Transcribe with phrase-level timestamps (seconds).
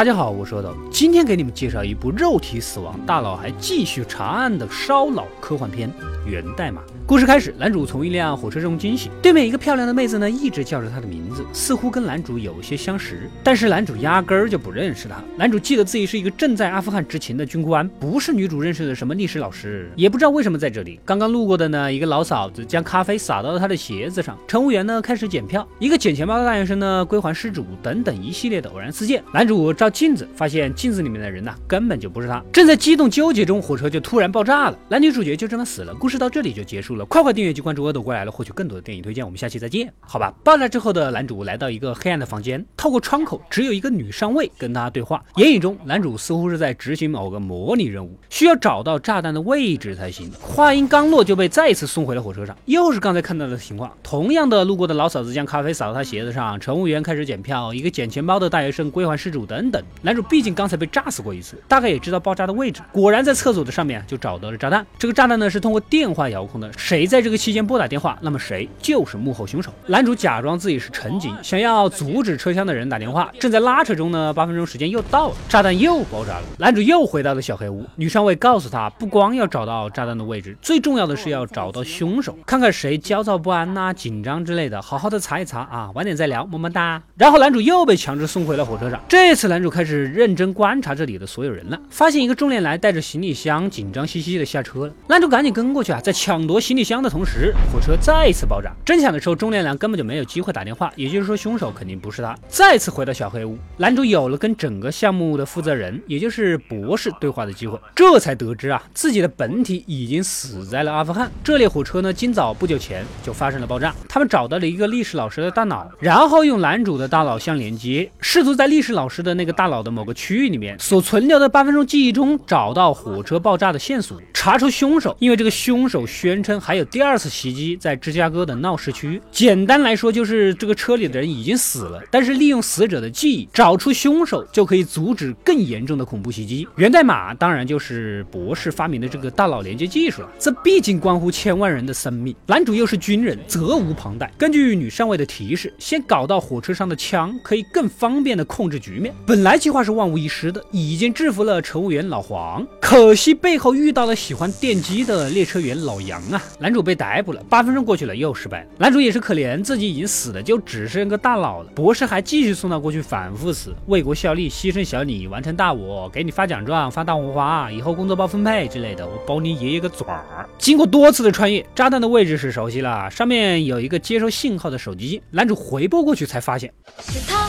[0.00, 5.90] 大家好，我是阿斗，今天给你们介绍一部肉体死亡、大佬还继续查案的烧脑科幻片
[6.26, 6.80] 《源代码》。
[7.06, 15.16] 故事开始，男主从一辆火车中惊醒，对面一个漂亮的妹子呢，一直叫着他的名字，似乎跟男主有些相识，但是男主压根儿就不认识她。
[15.36, 21.00] 男主记得自己是一个正在阿富汗执勤的军官，不是女主认识的什么历史老师，也不知道为什么在这里。
[21.04, 29.20] 刚刚路过的呢，一个老嫂子将咖啡洒到了他的鞋子上，乘务员呢开始检票，一个捡钱包的大学生呢归还失主，等等一系列的偶然事件。
[29.34, 32.42] 男主照镜子，发现镜子里面的人呢根本就不是他。
[32.52, 35.94] 正在激动纠结中，火车就突然爆炸了，男女主角就这么死了。
[35.94, 37.80] 故事到这里就结束了，快快订阅及关注。
[37.80, 40.32] 阿斗过来了，获取更多的电影推荐，我们下期再见，好吧。
[40.44, 45.24] 爆炸之后的男主来到一个黑暗的房间，透过窗口，只有一个女上尉跟他对话。
[45.36, 50.30] 言语中，男主似乎是在执行某个模拟任务，需要找到炸弹的位置才行。
[50.40, 53.90] 话音刚落，就被再次送回了火车上，又是刚才看到的情况。
[54.02, 59.82] 同样的，路过的老嫂子将咖啡洒到他鞋子上，乘务员开始检票，一个捡钱包的大学生归还失主等等。
[60.02, 62.82] 男主毕竟刚才被炸死过一次，大概也知道爆炸的位置。
[62.92, 64.84] 果然在厕所的上面就找到了炸弹。
[64.98, 67.60] 这个炸弹呢是通过电话遥控的，谁在这个期间？
[67.60, 69.70] 拨打电话，那么谁就是幕后凶手？
[69.86, 73.30] 男主假装自己是乘警，想要阻止车厢的人打电话。
[73.38, 76.42] 正在拉扯中呢，八分钟时间又到了，炸弹又爆炸了。
[76.58, 87.00] 男主又回到了小黑屋，女上尉告诉他，不光要找到炸弹的位置，最重要的是要找到凶手，看看谁焦躁不安呐、紧张之类的，好好的查一查啊，晚点再聊，么么哒。
[87.16, 94.92] 然后男主又被强制送回了火车上，这次男男主开始认真观察这里的所有人了，发现一个中年男带着行李箱，紧张兮兮的下车了。
[95.06, 97.54] 男主赶紧跟过去啊，在抢夺行李箱的同时。
[97.70, 102.34] 火车再一次爆炸，真抢的时候，中年男根本就没有机会打电话，也就是说，凶手肯定不是他。
[102.48, 111.30] 再次回到小黑屋，男主有了跟整个项目的负责人，也就是博士对话的机会，这才得知啊，自己的本体已经死在了阿富汗。
[111.44, 113.94] 这列火车呢，今早不久前就发生了爆炸。
[114.08, 125.14] 他们找到了一个历史老师的大脑，然后用男主的大脑相连接，试图在历史老师的那个大脑的某个区域里面所存留的八分钟记忆中找到火车爆炸的线索，查出凶手。
[125.20, 127.50] 因为这个凶手宣称还有第二次袭。
[127.50, 136.66] 击在芝加哥的闹市区，简单来说就是这个车里的人已经死了，但是利用死者的记忆找出凶手，就可以阻止更严重的恐怖袭击。
[136.76, 142.32] 源代码当然就是博士发明的这个大脑连接技术了，这毕竟关乎千万人的生命。
[142.46, 144.32] 男主又是军人，责无旁贷。
[144.38, 149.12] 根据女上尉的提示，先搞到火车上的枪，可以更方便的控制局面。
[149.26, 156.42] 本本来计划是万无一失的，已经制服了乘务员老黄，可惜背后遇到了喜欢电击的列车员老杨啊！
[156.58, 157.42] 男主被逮捕了。
[157.48, 158.68] 八分钟过去了，又失败。
[158.76, 161.70] 男主也是可怜，自己已经死了，就只剩个大脑了。
[161.74, 170.46] 博士还继续送他过去，反复死，为国效力，牺牲小你，完成大我，给你发奖状，发大红花，以后工作包分配之类的，我包你爷爷个爪儿。
[170.58, 175.22] 经过多次的穿越，炸弹的位置是熟悉了，上面有一个接收信号的手机。
[175.30, 177.48] 男主回拨过去，才发现是他，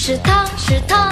[0.00, 1.10] 是他，是他。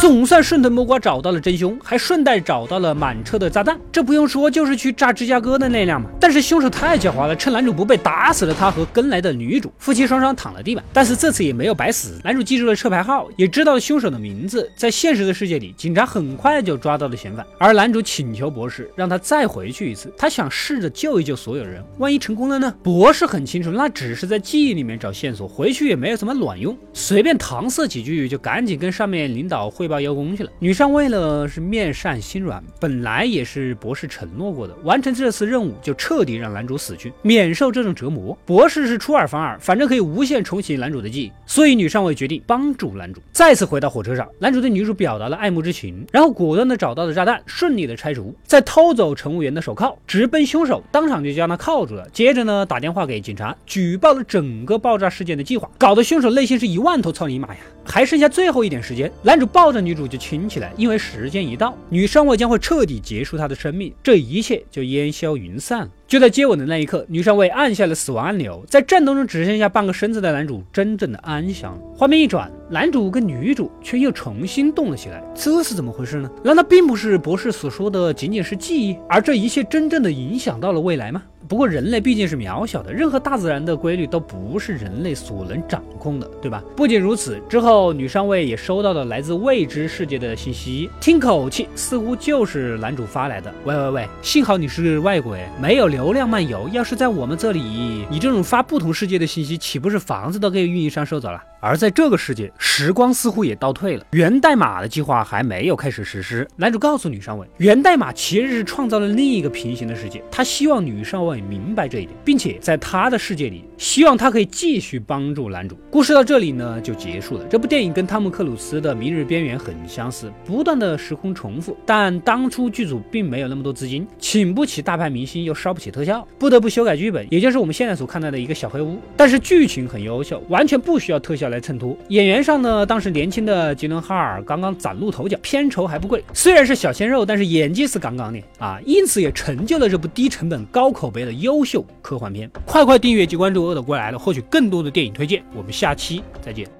[0.00, 3.78] 总算顺藤摸瓜找到了真凶，还顺带找到了满车的炸弹。
[3.90, 6.08] 这不用说，就是去炸芝加哥的那辆嘛。
[6.20, 10.84] 但是凶手太狡猾了，趁男主不备，打死了他和跟来的女主，夫妻双双躺了地板。
[10.92, 14.70] 但是这次也没有白死，男主记住了车牌号，也知道了凶手的名字。
[14.76, 17.44] 在现实的世界里，警察很快就抓到了嫌犯。
[17.58, 22.72] 而男主请求博士让他再回去一次，他想试着救一救所有人，万一成功了呢？
[22.82, 26.76] 博士很清楚，那只是在记忆里面找线索，回去也没有什么卵用。
[26.92, 29.37] 随便搪塞几句，就赶紧跟上面。
[29.38, 30.50] 领导汇报邀功去了。
[30.58, 38.36] 女上尉呢是面善心软，本来也是博士承诺过的，完成这次任务就彻底让男主死去，免受这种折磨。
[38.44, 44.28] 博士是出尔反尔，反正可以无限重启男主的记忆，所以女上尉决定帮助男主再次回到火车上。
[44.40, 52.08] 男主对女主表达了爱慕之情，然后果断的找到了炸弹，顺利的拆除，再偷走乘务员的手铐，直奔凶手，当场就将他铐住了。
[52.10, 57.60] 接着呢打电话给警察，举报了整个爆炸事件的计划，搞得凶手内心是一万头草泥马呀！
[57.88, 59.10] 还剩下最后一点时间。
[59.22, 65.90] 男主抱着女主就亲起来，因为时间一到，女上尉将会彻底结束他的生命，这一切就烟消云散了。
[66.06, 71.78] 就在接吻的那一刻，女上尉按下了死亡按钮，在战斗中只剩下半个身子的男主真正的安详。
[71.94, 76.30] 画面一转，男主跟女主却又重新动了起来，这是怎么回事呢？
[76.42, 81.22] 难道并不是博士所说的仅仅是记忆，而这一切真正的影响到了未来吗？
[81.48, 86.62] 不过人类毕竟是渺小的，任何大自然的规律都不是人类所能掌控的，对吧？
[86.76, 93.50] 不仅如此，之后女上尉也收到了来自未知世界的信息，听口气似乎就是男主发来的。
[93.64, 96.68] 喂喂喂，幸好你是外国，没有流量漫游。
[96.68, 101.42] 要是在我们这里，你这种发不同世界的信息，岂不是房子都给运营商收走了？
[101.60, 106.46] 而在这个世界，时光似乎也倒退了，源代码的计划还没有开始实施。
[106.56, 111.38] 男主告诉女上尉，源代码其实是创造了另一个平行的世界，他希望女上尉。
[111.48, 115.78] 明白这一点，并且在他的世界里，希望他可以继续帮助男主。
[115.90, 117.44] 故事到这里呢就结束了。
[117.48, 128.98] 这部电影跟汤姆克鲁斯的《明日边缘》很相似，不断的时空重复，但当初剧组并没有那么多资金，请不起大牌明星，又烧不起特效，不得不修改剧本，也就是我们现在所看到的一个小黑屋。
[129.16, 131.96] 但是剧情很优秀，完全不需要特效来衬托。
[132.08, 142.50] 演员上呢，当时年轻的吉伦哈尔刚刚崭露头角，片酬还不贵，虽然是小鲜肉，但是演技是杠杠的啊，因此也成就了这部低成本高口碑的优秀科幻片。
[142.64, 145.42] 快快订阅及关注恶的过来了，获取更多的电影推荐。
[145.54, 146.77] 我们下期再见。